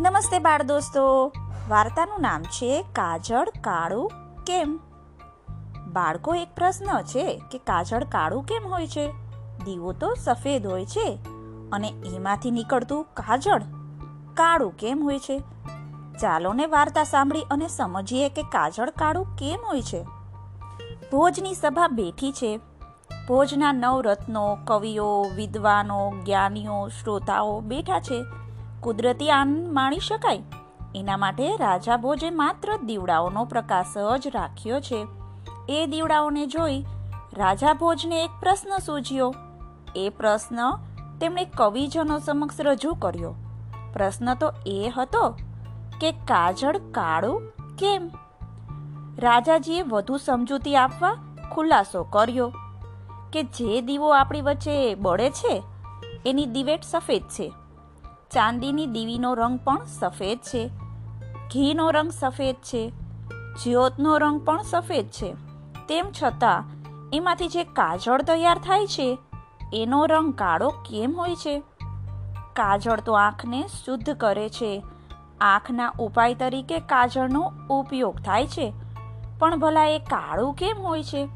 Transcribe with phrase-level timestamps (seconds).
[0.00, 1.32] નમસ્તે બાળ દોસ્તો.
[1.68, 4.12] વાર્તાનું નામ છે કાજળ કાળું
[4.46, 4.80] કેમ?
[5.86, 9.12] બાળકો એક પ્રશ્ન છે કે કાજળ કાળું કેમ હોય છે?
[9.64, 11.18] દીવો તો સફેદ હોય છે
[11.72, 13.62] અને એમાંથી નીકળતું કાજળ
[14.34, 15.42] કાળું કેમ હોય છે?
[16.20, 20.02] ચાલો ને વાર્તા સાંભળી અને સમજીએ કે કાજળ કાળું કેમ હોય છે.
[21.12, 22.60] ભોજની સભા બેઠી છે.
[23.28, 28.24] ભોજના નવરત્નો, કવિઓ, વિદ્વાનો, જ્ઞાનીઓ, શ્રોતાઓ બેઠા છે.
[28.82, 30.42] કુદરતી આનંદ માણી શકાય.
[30.94, 35.06] એના માટે રાજા ભોજે માત્ર દીવડાઓનો પ્રકાશ જ રાખ્યો છે.
[35.68, 36.84] એ દીવડાઓને જોઈ
[37.36, 39.34] રાજા ભોજને એક પ્રશ્ન સૂઝ્યો
[39.96, 40.76] એ પ્રશ્ન
[41.20, 43.34] તેમણે કવિજનો સમક્ષ રજૂ કર્યો.
[43.92, 45.36] પ્રશ્ન તો એ હતો
[46.00, 47.42] કે કાજળ કાળું
[47.78, 48.10] કેમ?
[49.18, 51.16] રાજાજીએ વધુ સમજૂતી આપવા
[51.54, 52.52] ખુલાસો કર્યો
[53.32, 55.62] કે જે દીવો આપણી વચ્ચે બળે છે,
[56.26, 57.52] એની દિવેટ સફેદ છે.
[58.34, 60.70] ચાંદીની દીવીનો રંગ પણ સફેદ છે.
[61.52, 62.92] ઘીનો રંગ સફેદ છે.
[63.64, 65.32] જ્યોતનો રંગ પણ સફેદ છે.
[65.88, 66.64] તેમ છતાં,
[67.12, 69.18] એમાંથી જે કાજળ તૈયાર થાય છે,
[69.72, 71.62] એનો રંગ કાળો કેમ હોય છે?
[72.52, 74.82] કાજળ તો આંખને શુદ્ધ કરે છે.
[75.40, 78.72] આંખના ઉપાય તરીકે કાજળનો ઉપયોગ થાય છે.
[79.38, 81.26] પણ ભલા એ કાળું કેમ હોય છે?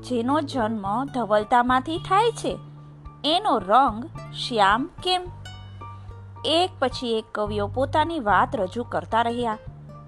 [0.00, 2.58] જેનો જન્મ ધવલતામાંથી થાય છે.
[3.24, 5.22] એનો રંગ શ્યામ કેમ?
[6.48, 9.58] એક પછી એક કવિઓ પોતાની વાત રજૂ કરતા રહ્યા.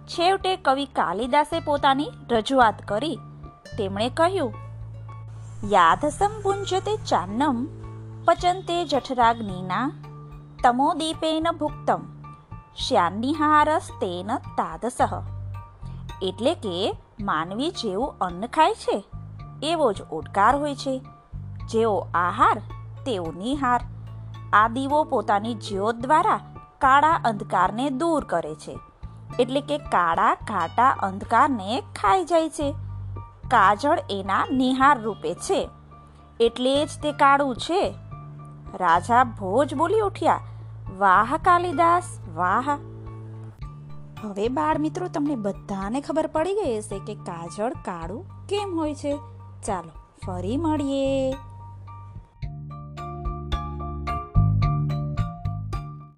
[0.06, 3.18] છેવટે કવિ કાલિદાસે પોતાની રજૂઆત કરી.
[3.78, 4.54] તેમણે કહ્યું,
[5.70, 7.66] યાદ સંભુંજતે ચાન્નમ,
[8.24, 9.90] પચંતે જઠરાગ્નિના
[10.62, 12.00] તમોદીપેન ભુક્તમ,
[12.76, 15.14] શ્યાન્નિહારસ્તેન તાદસહ
[16.22, 19.04] એટલે કે, માનવી જેવું અન્ન ખાય છે,
[19.62, 21.00] એવો જ ઓડકાર હોય છે.
[21.68, 22.58] જેવો આહાર,
[23.06, 23.80] તેવો નિહાર.
[24.52, 26.40] આ દીવો પોતાની જ્યોત દ્વારા
[26.78, 28.78] કાળા અંધકારને દૂર કરે છે.
[29.40, 32.74] એટલે કે કાળા, ઘાટા અંધકારને ખાઈ જાય છે.
[33.50, 35.68] કાજળ એના નિહાર રૂપે છે.
[36.40, 37.94] એટલે જ તે કાળું છે.
[38.74, 40.40] રાજા ભોજ બોલી ઉઠ્યા,
[40.98, 42.78] વાહ કાલિદાસ, વાહ.
[44.22, 49.18] હવે બાળ મિત્રો તમને બધાને ખબર પડી ગઈ હશે કે કાજળ કાળું કેમ હોય છે.
[49.66, 49.92] ચાલો
[50.26, 51.34] ફરી મળીએ.